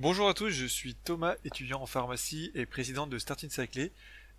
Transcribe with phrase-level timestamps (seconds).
[0.00, 3.90] Bonjour à tous, je suis Thomas, étudiant en pharmacie et président de Starting Cyclé,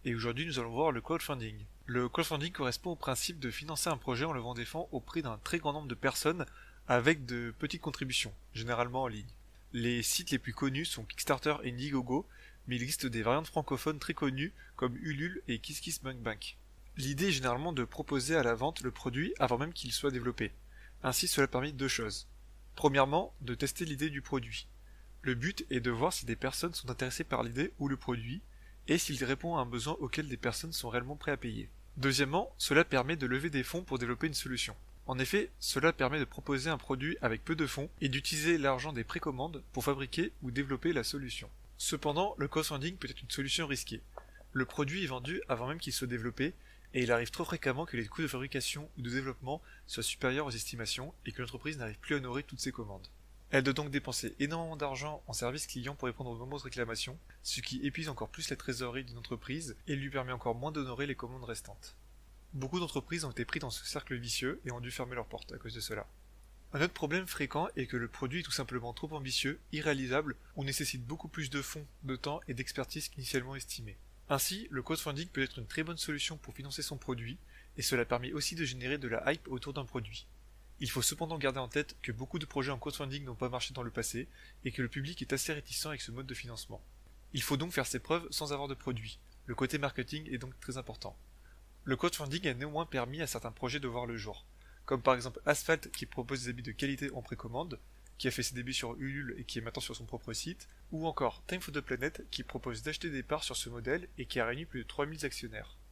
[0.05, 1.65] et aujourd'hui nous allons voir le crowdfunding.
[1.85, 5.21] Le crowdfunding correspond au principe de financer un projet en levant des fonds au prix
[5.21, 6.45] d'un très grand nombre de personnes
[6.87, 9.27] avec de petites contributions, généralement en ligne.
[9.73, 12.25] Les sites les plus connus sont Kickstarter et Indiegogo,
[12.67, 16.55] mais il existe des variantes francophones très connues comme Ulule et KissKissBankBank.
[16.95, 20.53] L'idée est généralement de proposer à la vente le produit avant même qu'il soit développé.
[21.03, 22.29] Ainsi cela permet deux choses.
[22.77, 24.69] Premièrement, de tester l'idée du produit.
[25.21, 28.41] Le but est de voir si des personnes sont intéressées par l'idée ou le produit,
[28.87, 31.69] et s'il répond à un besoin auquel des personnes sont réellement prêtes à payer.
[31.97, 34.75] Deuxièmement, cela permet de lever des fonds pour développer une solution.
[35.05, 38.93] En effet, cela permet de proposer un produit avec peu de fonds et d'utiliser l'argent
[38.93, 41.49] des précommandes pour fabriquer ou développer la solution.
[41.77, 44.01] Cependant, le crowdfunding peut être une solution risquée.
[44.53, 46.53] Le produit est vendu avant même qu'il soit développé,
[46.93, 50.45] et il arrive trop fréquemment que les coûts de fabrication ou de développement soient supérieurs
[50.45, 53.07] aux estimations et que l'entreprise n'arrive plus à honorer toutes ses commandes.
[53.51, 57.61] Elle doit donc dépenser énormément d'argent en service client pour répondre aux nombreuses réclamations, ce
[57.61, 61.15] qui épuise encore plus la trésorerie d'une entreprise et lui permet encore moins d'honorer les
[61.15, 61.95] commandes restantes.
[62.53, 65.51] Beaucoup d'entreprises ont été pris dans ce cercle vicieux et ont dû fermer leurs portes
[65.51, 66.05] à cause de cela.
[66.73, 70.63] Un autre problème fréquent est que le produit est tout simplement trop ambitieux, irréalisable ou
[70.63, 73.97] nécessite beaucoup plus de fonds, de temps et d'expertise qu'initialement estimé.
[74.29, 77.39] Ainsi, le crowdfunding peut être une très bonne solution pour financer son produit,
[77.77, 80.27] et cela permet aussi de générer de la hype autour d'un produit.
[80.81, 83.73] Il faut cependant garder en tête que beaucoup de projets en crowdfunding n'ont pas marché
[83.73, 84.29] dans le passé
[84.63, 86.81] et que le public est assez réticent avec ce mode de financement.
[87.33, 89.19] Il faut donc faire ses preuves sans avoir de produit.
[89.45, 91.17] Le côté marketing est donc très important.
[91.83, 94.45] Le crowdfunding a néanmoins permis à certains projets de voir le jour,
[94.85, 97.79] comme par exemple Asphalt qui propose des habits de qualité en précommande,
[98.17, 100.67] qui a fait ses débuts sur Ulule et qui est maintenant sur son propre site,
[100.91, 104.25] ou encore Time for the Planet qui propose d'acheter des parts sur ce modèle et
[104.25, 105.79] qui a réuni plus de 3000 actionnaires.